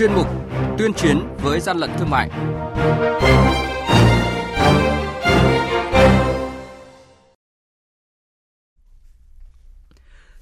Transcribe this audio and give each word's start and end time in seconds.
chuyên 0.00 0.12
mục 0.12 0.26
Tuyên 0.78 0.92
chiến 0.92 1.18
với 1.42 1.60
gian 1.60 1.76
lận 1.76 1.90
thương 1.98 2.10
mại. 2.10 2.30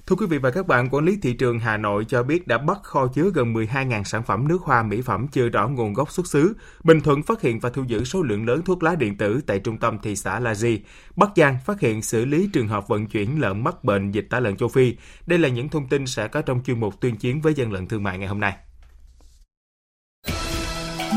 Thưa 0.07 0.15
quý 0.15 0.25
vị 0.29 0.37
và 0.37 0.51
các 0.51 0.67
bạn, 0.67 0.89
quản 0.89 1.05
lý 1.05 1.17
thị 1.21 1.33
trường 1.33 1.59
Hà 1.59 1.77
Nội 1.77 2.05
cho 2.07 2.23
biết 2.23 2.47
đã 2.47 2.57
bắt 2.57 2.77
kho 2.83 3.07
chứa 3.07 3.29
gần 3.33 3.53
12.000 3.53 4.03
sản 4.03 4.23
phẩm 4.23 4.47
nước 4.47 4.61
hoa 4.61 4.83
mỹ 4.83 5.01
phẩm 5.01 5.27
chưa 5.31 5.49
rõ 5.49 5.67
nguồn 5.67 5.93
gốc 5.93 6.11
xuất 6.11 6.27
xứ. 6.27 6.53
Bình 6.83 7.01
Thuận 7.01 7.23
phát 7.23 7.41
hiện 7.41 7.59
và 7.59 7.69
thu 7.69 7.83
giữ 7.87 8.03
số 8.03 8.23
lượng 8.23 8.45
lớn 8.47 8.61
thuốc 8.65 8.83
lá 8.83 8.95
điện 8.95 9.17
tử 9.17 9.41
tại 9.47 9.59
trung 9.59 9.77
tâm 9.77 9.97
thị 10.03 10.15
xã 10.15 10.39
La 10.39 10.55
Di. 10.55 10.79
Bắc 11.15 11.29
Giang 11.35 11.57
phát 11.65 11.79
hiện 11.79 12.01
xử 12.01 12.25
lý 12.25 12.49
trường 12.53 12.67
hợp 12.67 12.87
vận 12.87 13.05
chuyển 13.05 13.41
lợn 13.41 13.63
mắc 13.63 13.83
bệnh 13.83 14.11
dịch 14.11 14.27
tả 14.29 14.39
lợn 14.39 14.57
châu 14.57 14.69
Phi. 14.69 14.95
Đây 15.25 15.39
là 15.39 15.49
những 15.49 15.69
thông 15.69 15.89
tin 15.89 16.07
sẽ 16.07 16.27
có 16.27 16.41
trong 16.41 16.63
chuyên 16.63 16.79
mục 16.79 17.01
tuyên 17.01 17.15
chiến 17.15 17.41
với 17.41 17.53
dân 17.53 17.71
lận 17.71 17.87
thương 17.87 18.03
mại 18.03 18.17
ngày 18.17 18.27
hôm 18.27 18.39
nay. 18.39 18.57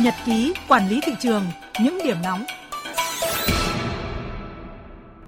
Nhật 0.03 0.15
ký 0.27 0.55
quản 0.69 0.89
lý 0.89 1.01
thị 1.03 1.13
trường, 1.21 1.43
những 1.81 1.99
điểm 2.05 2.17
nóng 2.23 2.45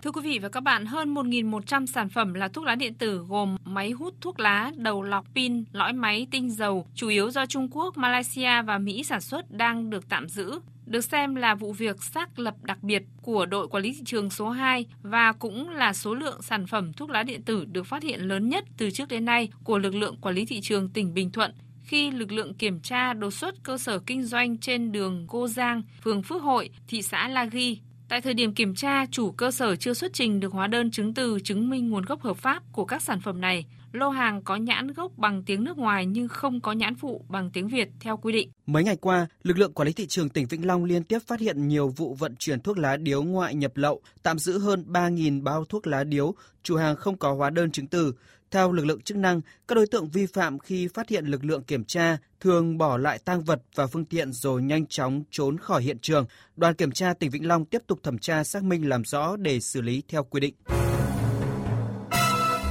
Thưa 0.02 0.10
quý 0.10 0.20
vị 0.22 0.38
và 0.38 0.48
các 0.48 0.60
bạn, 0.60 0.86
hơn 0.86 1.14
1.100 1.14 1.86
sản 1.86 2.08
phẩm 2.08 2.34
là 2.34 2.48
thuốc 2.48 2.64
lá 2.64 2.74
điện 2.74 2.94
tử 2.94 3.24
gồm 3.28 3.56
máy 3.64 3.90
hút 3.90 4.14
thuốc 4.20 4.40
lá, 4.40 4.72
đầu 4.76 5.02
lọc 5.02 5.26
pin, 5.34 5.64
lõi 5.72 5.92
máy, 5.92 6.26
tinh 6.30 6.50
dầu, 6.50 6.86
chủ 6.94 7.08
yếu 7.08 7.30
do 7.30 7.46
Trung 7.46 7.68
Quốc, 7.70 7.96
Malaysia 7.96 8.62
và 8.62 8.78
Mỹ 8.78 9.04
sản 9.04 9.20
xuất 9.20 9.50
đang 9.50 9.90
được 9.90 10.08
tạm 10.08 10.28
giữ. 10.28 10.60
Được 10.86 11.04
xem 11.04 11.34
là 11.34 11.54
vụ 11.54 11.72
việc 11.72 12.02
xác 12.02 12.38
lập 12.38 12.54
đặc 12.62 12.82
biệt 12.82 13.02
của 13.22 13.46
đội 13.46 13.68
quản 13.68 13.82
lý 13.82 13.92
thị 13.92 14.02
trường 14.04 14.30
số 14.30 14.50
2 14.50 14.86
và 15.02 15.32
cũng 15.32 15.70
là 15.70 15.92
số 15.92 16.14
lượng 16.14 16.42
sản 16.42 16.66
phẩm 16.66 16.92
thuốc 16.92 17.10
lá 17.10 17.22
điện 17.22 17.42
tử 17.42 17.64
được 17.64 17.86
phát 17.86 18.02
hiện 18.02 18.20
lớn 18.20 18.48
nhất 18.48 18.64
từ 18.76 18.90
trước 18.90 19.08
đến 19.08 19.24
nay 19.24 19.48
của 19.64 19.78
lực 19.78 19.94
lượng 19.94 20.16
quản 20.20 20.34
lý 20.34 20.44
thị 20.44 20.60
trường 20.60 20.88
tỉnh 20.88 21.14
Bình 21.14 21.30
Thuận 21.30 21.52
khi 21.84 22.10
lực 22.10 22.32
lượng 22.32 22.54
kiểm 22.54 22.80
tra 22.80 23.12
đột 23.12 23.30
xuất 23.30 23.54
cơ 23.62 23.78
sở 23.78 23.98
kinh 23.98 24.22
doanh 24.22 24.58
trên 24.58 24.92
đường 24.92 25.24
Cô 25.28 25.48
Giang, 25.48 25.82
phường 26.04 26.22
Phước 26.22 26.42
Hội, 26.42 26.70
thị 26.88 27.02
xã 27.02 27.28
La 27.28 27.44
Ghi 27.44 27.78
Tại 28.08 28.20
thời 28.20 28.34
điểm 28.34 28.54
kiểm 28.54 28.74
tra, 28.74 29.06
chủ 29.06 29.30
cơ 29.30 29.50
sở 29.50 29.76
chưa 29.76 29.94
xuất 29.94 30.12
trình 30.12 30.40
được 30.40 30.52
hóa 30.52 30.66
đơn 30.66 30.90
chứng 30.90 31.14
từ 31.14 31.38
chứng 31.44 31.70
minh 31.70 31.90
nguồn 31.90 32.04
gốc 32.04 32.22
hợp 32.22 32.36
pháp 32.36 32.62
của 32.72 32.84
các 32.84 33.02
sản 33.02 33.20
phẩm 33.20 33.40
này. 33.40 33.66
Lô 33.92 34.08
hàng 34.08 34.42
có 34.42 34.56
nhãn 34.56 34.92
gốc 34.92 35.12
bằng 35.16 35.42
tiếng 35.42 35.64
nước 35.64 35.78
ngoài 35.78 36.06
nhưng 36.06 36.28
không 36.28 36.60
có 36.60 36.72
nhãn 36.72 36.94
phụ 36.94 37.24
bằng 37.28 37.50
tiếng 37.50 37.68
Việt 37.68 37.88
theo 38.00 38.16
quy 38.16 38.32
định. 38.32 38.50
Mấy 38.66 38.84
ngày 38.84 38.96
qua, 38.96 39.26
lực 39.42 39.58
lượng 39.58 39.72
quản 39.72 39.86
lý 39.86 39.92
thị 39.92 40.06
trường 40.06 40.28
tỉnh 40.28 40.46
Vĩnh 40.46 40.66
Long 40.66 40.84
liên 40.84 41.04
tiếp 41.04 41.18
phát 41.26 41.40
hiện 41.40 41.68
nhiều 41.68 41.88
vụ 41.88 42.14
vận 42.14 42.36
chuyển 42.36 42.60
thuốc 42.60 42.78
lá 42.78 42.96
điếu 42.96 43.22
ngoại 43.22 43.54
nhập 43.54 43.76
lậu, 43.76 44.00
tạm 44.22 44.38
giữ 44.38 44.58
hơn 44.58 44.84
3.000 44.88 45.42
bao 45.42 45.64
thuốc 45.64 45.86
lá 45.86 46.04
điếu, 46.04 46.34
chủ 46.62 46.76
hàng 46.76 46.96
không 46.96 47.16
có 47.16 47.34
hóa 47.34 47.50
đơn 47.50 47.70
chứng 47.70 47.86
từ. 47.86 48.12
Theo 48.54 48.72
lực 48.72 48.86
lượng 48.86 49.00
chức 49.00 49.16
năng, 49.16 49.40
các 49.68 49.74
đối 49.74 49.86
tượng 49.86 50.08
vi 50.08 50.26
phạm 50.26 50.58
khi 50.58 50.88
phát 50.88 51.08
hiện 51.08 51.26
lực 51.26 51.44
lượng 51.44 51.62
kiểm 51.62 51.84
tra 51.84 52.16
thường 52.40 52.78
bỏ 52.78 52.96
lại 52.96 53.18
tang 53.24 53.44
vật 53.44 53.62
và 53.74 53.86
phương 53.86 54.04
tiện 54.04 54.32
rồi 54.32 54.62
nhanh 54.62 54.86
chóng 54.86 55.22
trốn 55.30 55.58
khỏi 55.58 55.82
hiện 55.82 55.98
trường. 55.98 56.26
Đoàn 56.56 56.74
kiểm 56.74 56.90
tra 56.90 57.14
tỉnh 57.14 57.30
Vĩnh 57.30 57.48
Long 57.48 57.64
tiếp 57.64 57.82
tục 57.86 57.98
thẩm 58.02 58.18
tra 58.18 58.44
xác 58.44 58.62
minh 58.62 58.88
làm 58.88 59.04
rõ 59.04 59.36
để 59.36 59.60
xử 59.60 59.80
lý 59.80 60.02
theo 60.08 60.24
quy 60.24 60.40
định. 60.40 60.54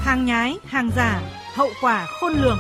Hàng 0.02 0.26
nhái, 0.26 0.56
hàng 0.64 0.90
giả, 0.96 1.22
hậu 1.56 1.70
quả 1.82 2.06
khôn 2.20 2.34
lường. 2.34 2.58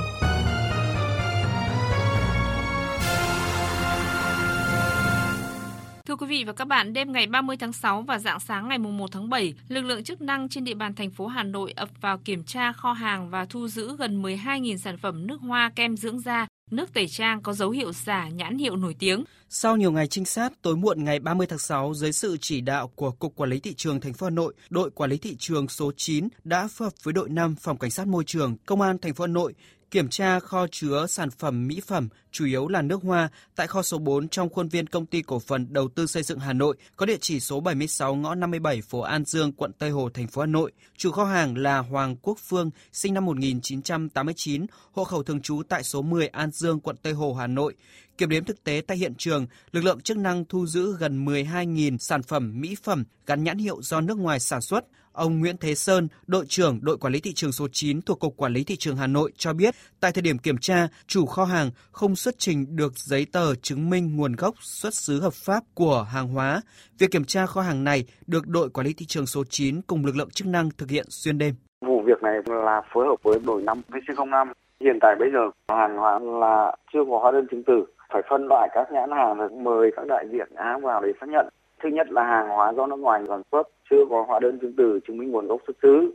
Thưa 6.07 6.15
quý 6.15 6.27
vị 6.27 6.43
và 6.43 6.53
các 6.53 6.65
bạn, 6.65 6.93
đêm 6.93 7.11
ngày 7.11 7.27
30 7.27 7.57
tháng 7.57 7.73
6 7.73 8.01
và 8.01 8.19
dạng 8.19 8.39
sáng 8.39 8.67
ngày 8.67 8.77
1 8.77 9.11
tháng 9.11 9.29
7, 9.29 9.53
lực 9.67 9.81
lượng 9.81 10.03
chức 10.03 10.21
năng 10.21 10.49
trên 10.49 10.63
địa 10.63 10.73
bàn 10.73 10.95
thành 10.95 11.11
phố 11.11 11.27
Hà 11.27 11.43
Nội 11.43 11.73
ập 11.75 11.89
vào 12.01 12.17
kiểm 12.17 12.43
tra 12.43 12.71
kho 12.71 12.93
hàng 12.93 13.29
và 13.29 13.45
thu 13.45 13.67
giữ 13.67 13.95
gần 13.97 14.21
12.000 14.21 14.77
sản 14.77 14.97
phẩm 14.97 15.27
nước 15.27 15.41
hoa 15.41 15.71
kem 15.75 15.97
dưỡng 15.97 16.19
da, 16.19 16.47
nước 16.71 16.93
tẩy 16.93 17.07
trang 17.07 17.41
có 17.41 17.53
dấu 17.53 17.69
hiệu 17.69 17.93
giả 17.93 18.29
nhãn 18.29 18.57
hiệu 18.57 18.75
nổi 18.75 18.95
tiếng. 18.99 19.23
Sau 19.49 19.77
nhiều 19.77 19.91
ngày 19.91 20.07
trinh 20.07 20.25
sát, 20.25 20.53
tối 20.61 20.75
muộn 20.75 21.03
ngày 21.03 21.19
30 21.19 21.47
tháng 21.47 21.59
6, 21.59 21.93
dưới 21.93 22.11
sự 22.11 22.37
chỉ 22.41 22.61
đạo 22.61 22.87
của 22.87 23.11
Cục 23.11 23.35
Quản 23.35 23.49
lý 23.49 23.59
Thị 23.59 23.73
trường 23.73 23.99
thành 23.99 24.13
phố 24.13 24.25
Hà 24.25 24.29
Nội, 24.31 24.53
đội 24.69 24.91
Quản 24.91 25.09
lý 25.09 25.17
Thị 25.17 25.35
trường 25.39 25.67
số 25.67 25.91
9 25.97 26.27
đã 26.43 26.67
phối 26.67 26.85
hợp 26.85 26.93
với 27.03 27.13
đội 27.13 27.29
5 27.29 27.55
Phòng 27.55 27.77
Cảnh 27.77 27.91
sát 27.91 28.07
Môi 28.07 28.23
trường, 28.23 28.55
Công 28.65 28.81
an 28.81 28.97
thành 28.97 29.13
phố 29.13 29.23
Hà 29.23 29.27
Nội 29.27 29.53
kiểm 29.93 30.09
tra 30.09 30.39
kho 30.39 30.67
chứa 30.71 31.07
sản 31.07 31.29
phẩm 31.31 31.67
mỹ 31.67 31.81
phẩm, 31.87 32.09
chủ 32.31 32.45
yếu 32.45 32.67
là 32.67 32.81
nước 32.81 33.03
hoa, 33.03 33.29
tại 33.55 33.67
kho 33.67 33.81
số 33.81 33.97
4 33.97 34.29
trong 34.29 34.49
khuôn 34.49 34.67
viên 34.67 34.87
công 34.87 35.05
ty 35.05 35.21
cổ 35.21 35.39
phần 35.39 35.73
đầu 35.73 35.87
tư 35.95 36.07
xây 36.07 36.23
dựng 36.23 36.39
Hà 36.39 36.53
Nội, 36.53 36.77
có 36.95 37.05
địa 37.05 37.17
chỉ 37.21 37.39
số 37.39 37.59
76 37.59 38.15
ngõ 38.15 38.35
57 38.35 38.81
phố 38.81 38.99
An 38.99 39.25
Dương, 39.25 39.51
quận 39.51 39.71
Tây 39.79 39.89
Hồ, 39.89 40.09
thành 40.09 40.27
phố 40.27 40.41
Hà 40.41 40.45
Nội. 40.45 40.71
Chủ 40.97 41.11
kho 41.11 41.25
hàng 41.25 41.57
là 41.57 41.77
Hoàng 41.79 42.15
Quốc 42.21 42.37
Phương, 42.47 42.71
sinh 42.91 43.13
năm 43.13 43.25
1989, 43.25 44.65
hộ 44.91 45.03
khẩu 45.03 45.23
thường 45.23 45.41
trú 45.41 45.61
tại 45.69 45.83
số 45.83 46.01
10 46.01 46.27
An 46.27 46.51
Dương, 46.51 46.79
quận 46.79 46.95
Tây 47.01 47.13
Hồ, 47.13 47.33
Hà 47.33 47.47
Nội. 47.47 47.75
Kiểm 48.17 48.29
đếm 48.29 48.43
thực 48.43 48.63
tế 48.63 48.81
tại 48.87 48.97
hiện 48.97 49.13
trường, 49.17 49.47
lực 49.71 49.83
lượng 49.83 50.01
chức 50.01 50.17
năng 50.17 50.45
thu 50.45 50.65
giữ 50.65 50.95
gần 50.99 51.25
12.000 51.25 51.97
sản 51.97 52.23
phẩm 52.23 52.61
mỹ 52.61 52.75
phẩm 52.83 53.03
gắn 53.25 53.43
nhãn 53.43 53.57
hiệu 53.57 53.77
do 53.81 54.01
nước 54.01 54.17
ngoài 54.17 54.39
sản 54.39 54.61
xuất. 54.61 54.85
Ông 55.11 55.39
Nguyễn 55.39 55.57
Thế 55.57 55.75
Sơn, 55.75 56.07
đội 56.27 56.45
trưởng 56.47 56.79
đội 56.81 56.97
quản 56.97 57.13
lý 57.13 57.19
thị 57.19 57.33
trường 57.33 57.51
số 57.51 57.67
9 57.71 58.01
thuộc 58.01 58.19
Cục 58.19 58.37
Quản 58.37 58.53
lý 58.53 58.63
Thị 58.63 58.75
trường 58.75 58.97
Hà 58.97 59.07
Nội 59.07 59.31
cho 59.37 59.53
biết, 59.53 59.75
tại 59.99 60.11
thời 60.11 60.21
điểm 60.21 60.37
kiểm 60.37 60.57
tra, 60.57 60.87
chủ 61.07 61.25
kho 61.25 61.45
hàng 61.45 61.71
không 61.91 62.15
xuất 62.15 62.35
trình 62.37 62.75
được 62.75 62.93
giấy 62.95 63.25
tờ 63.31 63.55
chứng 63.55 63.89
minh 63.89 64.17
nguồn 64.17 64.33
gốc 64.33 64.55
xuất 64.59 64.93
xứ 64.93 65.21
hợp 65.21 65.33
pháp 65.33 65.63
của 65.73 66.03
hàng 66.03 66.27
hóa. 66.27 66.61
Việc 66.99 67.11
kiểm 67.11 67.25
tra 67.25 67.45
kho 67.45 67.61
hàng 67.61 67.83
này 67.83 68.05
được 68.27 68.47
đội 68.47 68.69
quản 68.69 68.87
lý 68.87 68.93
thị 68.93 69.05
trường 69.05 69.25
số 69.25 69.43
9 69.49 69.81
cùng 69.81 70.05
lực 70.05 70.15
lượng 70.15 70.29
chức 70.29 70.47
năng 70.47 70.69
thực 70.77 70.89
hiện 70.89 71.05
xuyên 71.09 71.37
đêm. 71.37 71.55
Vụ 71.81 72.01
việc 72.05 72.23
này 72.23 72.33
là 72.45 72.81
phối 72.93 73.07
hợp 73.07 73.15
với 73.23 73.39
đội 73.45 73.61
5 73.61 73.81
VC05. 73.89 74.47
Hiện 74.79 74.97
tại 75.01 75.15
bây 75.19 75.29
giờ 75.33 75.39
hàng 75.75 75.97
hóa 75.97 76.19
là 76.19 76.75
chưa 76.93 76.99
có 77.09 77.19
hóa 77.21 77.31
đơn 77.31 77.47
chứng 77.51 77.63
từ, 77.67 77.85
phải 78.13 78.21
phân 78.29 78.47
loại 78.47 78.69
các 78.73 78.91
nhãn 78.91 79.11
hàng 79.11 79.37
và 79.37 79.47
mời 79.61 79.91
các 79.95 80.05
đại 80.07 80.25
diện 80.31 80.47
hãng 80.55 80.81
vào 80.81 81.01
để 81.01 81.11
xác 81.19 81.29
nhận. 81.29 81.47
Thứ 81.83 81.89
nhất 81.89 82.07
là 82.11 82.23
hàng 82.23 82.49
hóa 82.49 82.73
do 82.73 82.87
nước 82.87 82.99
ngoài 82.99 83.21
sản 83.27 83.41
xuất 83.51 83.63
chưa 83.89 84.05
có 84.09 84.25
hóa 84.27 84.39
đơn 84.39 84.59
chứng 84.59 84.73
từ 84.77 84.99
chứng 85.07 85.17
minh 85.17 85.31
nguồn 85.31 85.47
gốc 85.47 85.61
xuất 85.67 85.77
xứ 85.81 86.11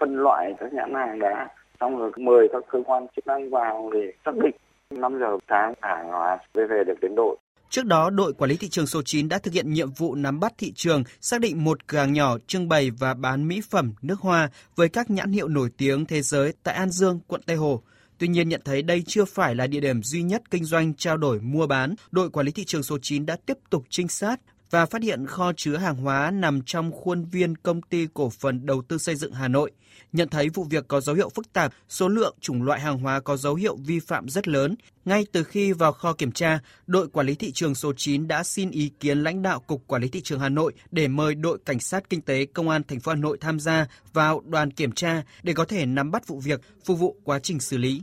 phân 0.00 0.16
loại 0.16 0.54
các 0.60 0.72
nhãn 0.72 0.94
hàng 0.94 1.18
đã 1.18 1.48
xong 1.80 1.98
rồi 1.98 2.12
mời 2.16 2.48
các 2.52 2.64
cơ 2.72 2.78
quan 2.86 3.06
chức 3.16 3.26
năng 3.26 3.50
vào 3.50 3.90
để 3.92 4.12
xác 4.24 4.36
định 4.36 4.54
5 4.90 5.18
giờ 5.20 5.38
sáng 5.48 5.74
hàng 5.82 6.08
hóa 6.08 6.38
về 6.54 6.66
về 6.66 6.84
được 6.86 7.00
đến 7.00 7.14
độ 7.14 7.38
Trước 7.70 7.86
đó, 7.86 8.10
đội 8.10 8.32
quản 8.32 8.50
lý 8.50 8.56
thị 8.56 8.68
trường 8.68 8.86
số 8.86 9.02
9 9.02 9.28
đã 9.28 9.38
thực 9.38 9.54
hiện 9.54 9.72
nhiệm 9.72 9.90
vụ 9.90 10.14
nắm 10.14 10.40
bắt 10.40 10.52
thị 10.58 10.72
trường, 10.74 11.04
xác 11.20 11.40
định 11.40 11.64
một 11.64 11.86
cửa 11.86 11.98
hàng 11.98 12.12
nhỏ 12.12 12.36
trưng 12.46 12.68
bày 12.68 12.90
và 12.98 13.14
bán 13.14 13.48
mỹ 13.48 13.60
phẩm, 13.70 13.92
nước 14.02 14.20
hoa 14.20 14.50
với 14.76 14.88
các 14.88 15.10
nhãn 15.10 15.32
hiệu 15.32 15.48
nổi 15.48 15.68
tiếng 15.78 16.06
thế 16.06 16.22
giới 16.22 16.52
tại 16.62 16.74
An 16.74 16.90
Dương, 16.90 17.20
quận 17.26 17.40
Tây 17.46 17.56
Hồ. 17.56 17.82
Tuy 18.20 18.28
nhiên 18.28 18.48
nhận 18.48 18.60
thấy 18.64 18.82
đây 18.82 19.02
chưa 19.06 19.24
phải 19.24 19.54
là 19.54 19.66
địa 19.66 19.80
điểm 19.80 20.02
duy 20.02 20.22
nhất 20.22 20.42
kinh 20.50 20.64
doanh 20.64 20.94
trao 20.94 21.16
đổi 21.16 21.40
mua 21.40 21.66
bán, 21.66 21.94
đội 22.10 22.30
quản 22.30 22.46
lý 22.46 22.52
thị 22.52 22.64
trường 22.64 22.82
số 22.82 22.98
9 23.02 23.26
đã 23.26 23.36
tiếp 23.46 23.58
tục 23.70 23.84
trinh 23.90 24.08
sát 24.08 24.40
và 24.70 24.86
phát 24.86 25.02
hiện 25.02 25.26
kho 25.26 25.52
chứa 25.56 25.76
hàng 25.76 25.96
hóa 25.96 26.30
nằm 26.30 26.62
trong 26.62 26.92
khuôn 26.92 27.24
viên 27.24 27.56
công 27.56 27.82
ty 27.82 28.06
cổ 28.14 28.30
phần 28.30 28.66
đầu 28.66 28.82
tư 28.82 28.98
xây 28.98 29.14
dựng 29.16 29.32
Hà 29.32 29.48
Nội. 29.48 29.70
Nhận 30.12 30.28
thấy 30.28 30.48
vụ 30.48 30.64
việc 30.64 30.88
có 30.88 31.00
dấu 31.00 31.16
hiệu 31.16 31.28
phức 31.28 31.52
tạp, 31.52 31.74
số 31.88 32.08
lượng 32.08 32.36
chủng 32.40 32.62
loại 32.62 32.80
hàng 32.80 32.98
hóa 32.98 33.20
có 33.20 33.36
dấu 33.36 33.54
hiệu 33.54 33.76
vi 33.76 34.00
phạm 34.00 34.28
rất 34.28 34.48
lớn. 34.48 34.74
Ngay 35.04 35.26
từ 35.32 35.44
khi 35.44 35.72
vào 35.72 35.92
kho 35.92 36.12
kiểm 36.12 36.32
tra, 36.32 36.60
đội 36.86 37.08
quản 37.08 37.26
lý 37.26 37.34
thị 37.34 37.52
trường 37.52 37.74
số 37.74 37.92
9 37.96 38.28
đã 38.28 38.44
xin 38.44 38.70
ý 38.70 38.90
kiến 39.00 39.22
lãnh 39.22 39.42
đạo 39.42 39.60
Cục 39.60 39.86
Quản 39.86 40.02
lý 40.02 40.08
thị 40.08 40.20
trường 40.20 40.40
Hà 40.40 40.48
Nội 40.48 40.72
để 40.90 41.08
mời 41.08 41.34
đội 41.34 41.58
cảnh 41.64 41.80
sát 41.80 42.10
kinh 42.10 42.20
tế 42.20 42.46
Công 42.46 42.68
an 42.68 42.82
thành 42.88 43.00
phố 43.00 43.12
Hà 43.12 43.16
Nội 43.16 43.38
tham 43.40 43.60
gia 43.60 43.86
vào 44.12 44.42
đoàn 44.46 44.70
kiểm 44.70 44.92
tra 44.92 45.22
để 45.42 45.52
có 45.52 45.64
thể 45.64 45.86
nắm 45.86 46.10
bắt 46.10 46.26
vụ 46.26 46.40
việc, 46.40 46.60
phục 46.84 46.98
vụ 46.98 47.16
quá 47.24 47.38
trình 47.38 47.60
xử 47.60 47.76
lý. 47.76 48.02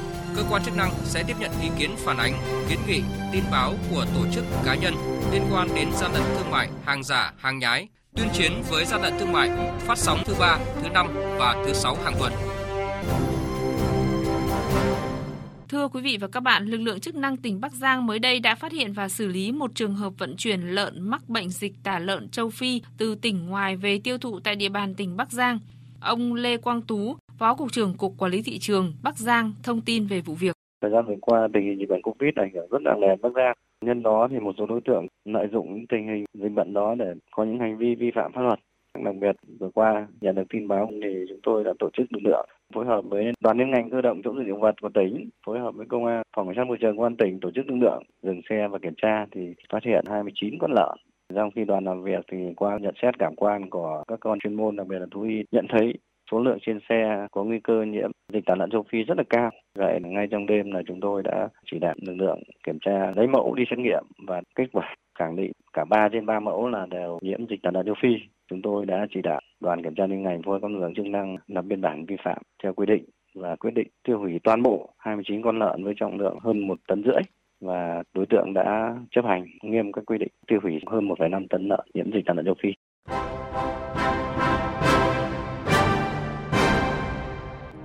Cơ 0.35 0.43
quan 0.49 0.63
chức 0.63 0.77
năng 0.77 0.91
sẽ 1.03 1.23
tiếp 1.27 1.35
nhận 1.39 1.51
ý 1.61 1.69
kiến 1.79 1.91
phản 1.97 2.17
ánh, 2.17 2.33
kiến 2.69 2.79
nghị, 2.87 3.01
tin 3.33 3.43
báo 3.51 3.73
của 3.91 4.05
tổ 4.15 4.25
chức 4.31 4.45
cá 4.65 4.75
nhân 4.75 4.93
liên 5.31 5.41
quan 5.51 5.67
đến 5.75 5.89
gian 5.91 6.11
lận 6.13 6.23
thương 6.37 6.51
mại, 6.51 6.69
hàng 6.85 7.03
giả, 7.03 7.33
hàng 7.37 7.59
nhái 7.59 7.87
tuyên 8.15 8.27
chiến 8.33 8.51
với 8.69 8.85
gian 8.85 9.01
lận 9.01 9.13
thương 9.19 9.31
mại 9.31 9.49
phát 9.79 9.97
sóng 9.97 10.19
thứ 10.25 10.33
ba, 10.39 10.57
thứ 10.81 10.89
năm 10.89 11.07
và 11.39 11.63
thứ 11.65 11.73
sáu 11.73 11.95
hàng 12.03 12.13
tuần. 12.19 12.33
Thưa 15.69 15.87
quý 15.87 16.01
vị 16.01 16.17
và 16.21 16.27
các 16.27 16.39
bạn, 16.39 16.65
lực 16.65 16.77
lượng 16.77 16.99
chức 16.99 17.15
năng 17.15 17.37
tỉnh 17.37 17.61
Bắc 17.61 17.73
Giang 17.73 18.05
mới 18.05 18.19
đây 18.19 18.39
đã 18.39 18.55
phát 18.55 18.71
hiện 18.71 18.93
và 18.93 19.09
xử 19.09 19.27
lý 19.27 19.51
một 19.51 19.71
trường 19.75 19.95
hợp 19.95 20.13
vận 20.17 20.35
chuyển 20.37 20.61
lợn 20.61 21.01
mắc 21.01 21.29
bệnh 21.29 21.49
dịch 21.49 21.73
tả 21.83 21.99
lợn 21.99 22.29
châu 22.29 22.49
Phi 22.49 22.81
từ 22.97 23.15
tỉnh 23.15 23.45
ngoài 23.45 23.75
về 23.75 23.99
tiêu 24.03 24.17
thụ 24.17 24.39
tại 24.39 24.55
địa 24.55 24.69
bàn 24.69 24.95
tỉnh 24.95 25.17
Bắc 25.17 25.31
Giang. 25.31 25.59
Ông 25.99 26.33
Lê 26.33 26.57
Quang 26.57 26.81
Tú, 26.81 27.17
Phó 27.41 27.55
Cục 27.55 27.71
trưởng 27.71 27.93
Cục 27.97 28.13
Quản 28.17 28.31
lý 28.31 28.41
Thị 28.45 28.57
trường 28.59 28.93
Bắc 29.03 29.17
Giang 29.17 29.51
thông 29.63 29.81
tin 29.81 30.05
về 30.05 30.21
vụ 30.21 30.33
việc. 30.33 30.55
Thời 30.81 30.91
gian 30.91 31.05
vừa 31.05 31.15
qua 31.21 31.47
tình 31.53 31.63
hình 31.63 31.79
dịch 31.79 31.89
bệnh 31.89 32.01
Covid 32.01 32.31
ảnh 32.35 32.51
hưởng 32.53 32.67
rất 32.71 32.81
nặng 32.81 32.99
nề 32.99 33.15
Bắc 33.21 33.29
Giang. 33.35 33.55
Nhân 33.85 34.03
đó 34.03 34.27
thì 34.31 34.39
một 34.39 34.55
số 34.57 34.65
đối 34.65 34.81
tượng 34.81 35.07
lợi 35.25 35.47
dụng 35.51 35.85
tình 35.89 36.07
hình 36.07 36.25
dịch 36.33 36.51
bệnh 36.55 36.73
đó 36.73 36.95
để 36.99 37.13
có 37.31 37.43
những 37.43 37.59
hành 37.59 37.77
vi 37.77 37.95
vi 37.95 38.11
phạm 38.15 38.31
pháp 38.31 38.41
luật. 38.41 38.59
Đặc 39.03 39.15
biệt 39.21 39.35
vừa 39.59 39.69
qua 39.73 40.07
nhận 40.21 40.35
được 40.35 40.43
tin 40.49 40.67
báo 40.67 40.89
thì 41.03 41.25
chúng 41.29 41.39
tôi 41.43 41.63
đã 41.63 41.73
tổ 41.79 41.89
chức 41.97 42.13
lực 42.13 42.19
lượng 42.23 42.49
phối 42.73 42.85
hợp 42.85 43.01
với 43.09 43.31
đoàn 43.39 43.57
liên 43.57 43.71
ngành 43.71 43.89
cơ 43.89 44.01
động 44.01 44.21
chống 44.23 44.37
dịch 44.37 44.47
động 44.47 44.61
vật 44.61 44.75
của 44.81 44.89
tỉnh, 44.93 45.29
phối 45.45 45.59
hợp 45.59 45.75
với 45.75 45.85
công 45.85 46.05
an 46.05 46.21
phòng 46.35 46.47
cảnh 46.47 46.55
sát 46.57 46.67
môi 46.67 46.77
trường 46.81 46.97
công 46.97 47.05
an 47.05 47.15
tỉnh 47.17 47.39
tổ 47.39 47.51
chức 47.51 47.67
lực 47.67 47.77
lượng 47.77 48.03
dừng 48.23 48.41
xe 48.49 48.67
và 48.67 48.79
kiểm 48.79 48.93
tra 49.01 49.25
thì 49.31 49.53
phát 49.73 49.83
hiện 49.83 50.05
29 50.09 50.59
con 50.59 50.71
lợn. 50.71 50.97
Trong 51.35 51.51
khi 51.55 51.65
đoàn 51.65 51.85
làm 51.85 52.03
việc 52.03 52.25
thì 52.31 52.37
qua 52.55 52.77
nhận 52.81 52.93
xét 53.01 53.19
cảm 53.19 53.35
quan 53.35 53.69
của 53.69 54.03
các 54.07 54.19
con 54.19 54.39
chuyên 54.39 54.53
môn 54.53 54.75
đặc 54.75 54.87
biệt 54.87 54.99
là 54.99 55.05
thú 55.11 55.21
y 55.21 55.43
nhận 55.51 55.65
thấy 55.69 55.93
số 56.31 56.39
lượng 56.39 56.57
trên 56.65 56.79
xe 56.89 57.27
có 57.31 57.43
nguy 57.43 57.59
cơ 57.59 57.81
nhiễm 57.81 58.11
dịch 58.33 58.45
tả 58.45 58.55
lợn 58.55 58.69
châu 58.69 58.83
Phi 58.91 59.03
rất 59.03 59.17
là 59.17 59.23
cao. 59.29 59.49
Vậy 59.75 59.99
ngay 60.03 60.27
trong 60.31 60.45
đêm 60.45 60.71
là 60.71 60.81
chúng 60.87 60.99
tôi 60.99 61.23
đã 61.23 61.49
chỉ 61.71 61.79
đạo 61.79 61.95
lực 62.01 62.13
lượng 62.13 62.39
kiểm 62.65 62.77
tra 62.81 63.11
lấy 63.15 63.27
mẫu 63.27 63.55
đi 63.55 63.63
xét 63.69 63.79
nghiệm 63.79 64.03
và 64.27 64.41
kết 64.55 64.65
quả 64.71 64.95
khẳng 65.19 65.35
định 65.35 65.51
cả 65.73 65.85
3 65.85 66.09
trên 66.11 66.25
3 66.25 66.39
mẫu 66.39 66.67
là 66.67 66.85
đều 66.85 67.19
nhiễm 67.21 67.47
dịch 67.49 67.61
tả 67.63 67.71
lợn 67.73 67.85
châu 67.85 67.95
Phi. 68.01 68.09
Chúng 68.49 68.61
tôi 68.61 68.85
đã 68.85 69.07
chỉ 69.13 69.21
đạo 69.21 69.41
đoàn 69.59 69.83
kiểm 69.83 69.95
tra 69.95 70.07
liên 70.07 70.23
ngành 70.23 70.41
phối 70.41 70.59
con 70.61 70.79
lượng 70.79 70.93
chức 70.93 71.05
năng 71.05 71.37
lập 71.47 71.61
biên 71.61 71.81
bản 71.81 72.05
vi 72.05 72.15
phạm 72.23 72.37
theo 72.63 72.73
quy 72.73 72.85
định 72.85 73.05
và 73.35 73.55
quyết 73.55 73.71
định 73.71 73.87
tiêu 74.03 74.19
hủy 74.19 74.39
toàn 74.43 74.63
bộ 74.63 74.89
29 74.97 75.41
con 75.41 75.59
lợn 75.59 75.83
với 75.83 75.93
trọng 75.97 76.17
lượng 76.19 76.39
hơn 76.41 76.67
một 76.67 76.79
tấn 76.87 77.03
rưỡi 77.03 77.21
và 77.61 78.03
đối 78.13 78.25
tượng 78.25 78.53
đã 78.53 78.95
chấp 79.11 79.25
hành 79.25 79.45
nghiêm 79.61 79.91
các 79.91 80.05
quy 80.05 80.17
định 80.17 80.31
tiêu 80.47 80.59
hủy 80.63 80.79
hơn 80.87 81.07
1,5 81.07 81.45
tấn 81.49 81.67
lợn 81.67 81.87
nhiễm 81.93 82.11
dịch 82.11 82.25
tả 82.25 82.33
lợn 82.33 82.45
châu 82.45 82.55
Phi. 82.63 82.69